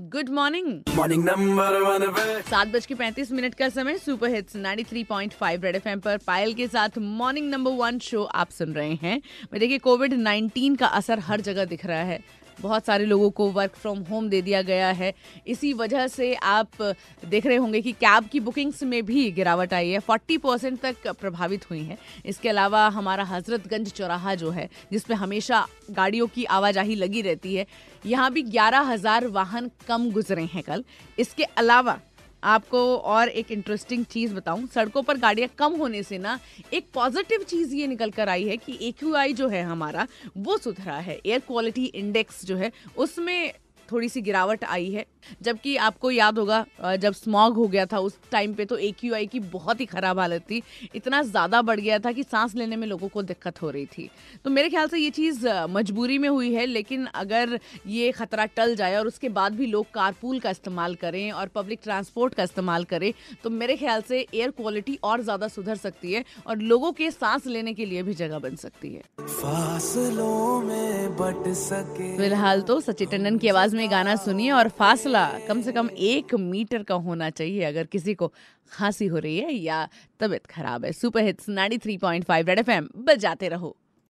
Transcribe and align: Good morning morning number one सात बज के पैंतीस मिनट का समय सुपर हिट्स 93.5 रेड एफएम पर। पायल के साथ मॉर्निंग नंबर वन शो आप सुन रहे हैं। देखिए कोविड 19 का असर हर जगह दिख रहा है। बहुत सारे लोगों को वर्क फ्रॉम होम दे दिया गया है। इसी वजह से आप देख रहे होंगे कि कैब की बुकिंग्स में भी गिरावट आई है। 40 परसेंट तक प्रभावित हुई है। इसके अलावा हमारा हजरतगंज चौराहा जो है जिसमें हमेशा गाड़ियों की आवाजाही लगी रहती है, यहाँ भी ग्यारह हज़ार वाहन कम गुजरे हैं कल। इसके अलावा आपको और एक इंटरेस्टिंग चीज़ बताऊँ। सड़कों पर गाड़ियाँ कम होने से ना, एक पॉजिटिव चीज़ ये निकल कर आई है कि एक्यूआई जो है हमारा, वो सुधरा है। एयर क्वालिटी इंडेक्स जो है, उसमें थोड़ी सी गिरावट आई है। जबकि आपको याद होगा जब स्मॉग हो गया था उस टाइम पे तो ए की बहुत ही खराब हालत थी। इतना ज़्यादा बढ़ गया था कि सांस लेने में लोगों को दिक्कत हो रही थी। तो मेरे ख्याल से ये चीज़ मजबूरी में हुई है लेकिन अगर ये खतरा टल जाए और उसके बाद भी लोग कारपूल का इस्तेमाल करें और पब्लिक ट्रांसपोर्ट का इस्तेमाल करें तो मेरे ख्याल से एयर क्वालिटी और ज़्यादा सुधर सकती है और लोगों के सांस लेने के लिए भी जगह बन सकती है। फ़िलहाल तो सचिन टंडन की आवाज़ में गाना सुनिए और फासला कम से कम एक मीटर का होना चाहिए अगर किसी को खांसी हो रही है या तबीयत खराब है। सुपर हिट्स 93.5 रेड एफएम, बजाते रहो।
Good 0.00 0.28
morning 0.28 0.96
morning 0.96 1.24
number 1.24 1.80
one 1.80 2.42
सात 2.42 2.68
बज 2.68 2.86
के 2.86 2.94
पैंतीस 2.94 3.30
मिनट 3.32 3.54
का 3.54 3.68
समय 3.68 3.98
सुपर 3.98 4.28
हिट्स 4.28 4.56
93.5 4.56 5.64
रेड 5.64 5.76
एफएम 5.76 6.00
पर। 6.00 6.16
पायल 6.16 6.54
के 6.54 6.66
साथ 6.68 6.98
मॉर्निंग 6.98 7.50
नंबर 7.50 7.70
वन 7.70 7.98
शो 7.98 8.22
आप 8.22 8.50
सुन 8.50 8.72
रहे 8.72 8.94
हैं। 8.94 9.20
देखिए 9.54 9.78
कोविड 9.78 10.14
19 10.14 10.76
का 10.76 10.86
असर 10.86 11.18
हर 11.18 11.40
जगह 11.40 11.64
दिख 11.64 11.86
रहा 11.86 12.02
है। 12.02 12.18
बहुत 12.60 12.86
सारे 12.86 13.04
लोगों 13.06 13.30
को 13.30 13.50
वर्क 13.50 13.74
फ्रॉम 13.74 13.98
होम 14.02 14.28
दे 14.28 14.40
दिया 14.42 14.62
गया 14.62 14.90
है। 14.90 15.12
इसी 15.46 15.72
वजह 15.74 16.06
से 16.08 16.32
आप 16.34 16.82
देख 17.24 17.46
रहे 17.46 17.56
होंगे 17.56 17.80
कि 17.80 17.92
कैब 17.94 18.28
की 18.28 18.40
बुकिंग्स 18.40 18.82
में 18.82 19.04
भी 19.06 19.30
गिरावट 19.32 19.74
आई 19.74 19.90
है। 19.90 20.00
40 20.00 20.38
परसेंट 20.38 20.80
तक 20.80 21.08
प्रभावित 21.20 21.70
हुई 21.70 21.82
है। 21.82 21.98
इसके 22.26 22.48
अलावा 22.48 22.86
हमारा 22.88 23.24
हजरतगंज 23.24 23.92
चौराहा 23.92 24.34
जो 24.34 24.50
है 24.50 24.68
जिसमें 24.92 25.16
हमेशा 25.16 25.66
गाड़ियों 25.90 26.26
की 26.26 26.44
आवाजाही 26.46 26.94
लगी 26.94 27.22
रहती 27.22 27.54
है, 27.54 27.66
यहाँ 28.06 28.32
भी 28.32 28.42
ग्यारह 28.44 28.80
हज़ार 28.84 29.26
वाहन 29.28 29.70
कम 29.88 30.10
गुजरे 30.10 30.44
हैं 30.44 30.62
कल। 30.62 30.84
इसके 31.18 31.44
अलावा 31.44 31.98
आपको 32.44 32.96
और 32.96 33.28
एक 33.28 33.50
इंटरेस्टिंग 33.52 34.04
चीज़ 34.04 34.34
बताऊँ। 34.34 34.66
सड़कों 34.66 35.02
पर 35.02 35.18
गाड़ियाँ 35.18 35.48
कम 35.58 35.72
होने 35.72 36.02
से 36.02 36.18
ना, 36.18 36.38
एक 36.72 36.86
पॉजिटिव 36.94 37.42
चीज़ 37.42 37.74
ये 37.74 37.86
निकल 37.86 38.10
कर 38.10 38.28
आई 38.28 38.44
है 38.44 38.56
कि 38.56 38.78
एक्यूआई 38.82 39.32
जो 39.32 39.48
है 39.48 39.62
हमारा, 39.62 40.06
वो 40.36 40.58
सुधरा 40.58 40.94
है। 40.94 41.20
एयर 41.26 41.40
क्वालिटी 41.40 41.84
इंडेक्स 41.84 42.44
जो 42.44 42.56
है, 42.56 42.72
उसमें 42.96 43.52
थोड़ी 43.90 44.08
सी 44.08 44.20
गिरावट 44.22 44.64
आई 44.66 44.90
है। 44.90 45.04
जबकि 45.42 45.76
आपको 45.78 46.10
याद 46.10 46.38
होगा 46.38 46.64
जब 46.96 47.12
स्मॉग 47.14 47.56
हो 47.56 47.66
गया 47.68 47.84
था 47.86 47.98
उस 48.00 48.18
टाइम 48.30 48.54
पे 48.54 48.64
तो 48.64 48.76
ए 48.78 48.90
की 48.92 49.40
बहुत 49.42 49.80
ही 49.80 49.86
खराब 49.86 50.18
हालत 50.18 50.42
थी। 50.50 50.62
इतना 50.94 51.22
ज़्यादा 51.24 51.60
बढ़ 51.62 51.80
गया 51.80 51.98
था 51.98 52.12
कि 52.12 52.22
सांस 52.22 52.54
लेने 52.54 52.76
में 52.76 52.86
लोगों 52.86 53.08
को 53.08 53.22
दिक्कत 53.24 53.62
हो 53.62 53.70
रही 53.70 53.86
थी। 53.88 54.08
तो 54.44 54.50
मेरे 54.50 54.68
ख्याल 54.70 54.88
से 54.88 54.98
ये 54.98 55.10
चीज़ 55.12 55.46
मजबूरी 55.70 56.18
में 56.18 56.28
हुई 56.28 56.52
है 56.54 56.66
लेकिन 56.66 57.06
अगर 57.14 57.58
ये 57.88 58.10
खतरा 58.12 58.44
टल 58.56 58.74
जाए 58.76 58.96
और 58.96 59.06
उसके 59.06 59.28
बाद 59.30 59.54
भी 59.54 59.66
लोग 59.66 59.86
कारपूल 59.94 60.40
का 60.40 60.50
इस्तेमाल 60.50 60.94
करें 60.96 61.30
और 61.32 61.48
पब्लिक 61.54 61.80
ट्रांसपोर्ट 61.82 62.34
का 62.34 62.42
इस्तेमाल 62.42 62.84
करें 62.84 63.12
तो 63.42 63.50
मेरे 63.52 63.76
ख्याल 63.76 64.02
से 64.02 64.20
एयर 64.24 64.50
क्वालिटी 64.52 64.98
और 65.04 65.22
ज़्यादा 65.22 65.48
सुधर 65.48 65.76
सकती 65.76 66.12
है 66.12 66.24
और 66.46 66.58
लोगों 66.64 66.92
के 66.92 67.10
सांस 67.10 67.46
लेने 67.46 67.72
के 67.74 67.84
लिए 67.84 68.02
भी 68.02 68.14
जगह 68.14 68.38
बन 68.38 68.56
सकती 68.56 68.92
है। 68.94 69.02
फ़िलहाल 72.16 72.60
तो 72.62 72.80
सचिन 72.80 73.08
टंडन 73.08 73.38
की 73.38 73.48
आवाज़ 73.48 73.73
में 73.74 73.90
गाना 73.90 74.16
सुनिए 74.16 74.50
और 74.50 74.68
फासला 74.68 75.38
कम 75.48 75.62
से 75.62 75.72
कम 75.72 75.90
एक 75.98 76.34
मीटर 76.34 76.82
का 76.82 76.94
होना 76.94 77.30
चाहिए 77.30 77.62
अगर 77.62 77.84
किसी 77.84 78.14
को 78.14 78.32
खांसी 78.72 79.06
हो 79.06 79.18
रही 79.18 79.38
है 79.38 79.54
या 79.54 79.88
तबीयत 80.20 80.46
खराब 80.46 80.84
है। 80.84 80.92
सुपर 80.92 81.22
हिट्स 81.22 81.48
93.5 81.48 82.48
रेड 82.48 82.58
एफएम, 82.58 82.88
बजाते 82.96 83.48
रहो। 83.48 83.76